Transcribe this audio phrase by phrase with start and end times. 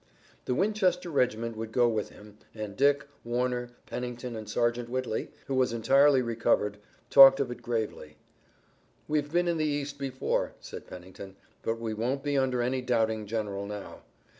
[0.45, 5.53] The Winchester regiment would go with him and Dick, Warner, Pennington and Sergeant Whitley, who
[5.53, 6.79] was entirely recovered,
[7.11, 8.17] talked of it gravely:
[9.07, 13.27] "We've been in the East before," said Pennington, "but we won't be under any doubting
[13.27, 14.01] general now."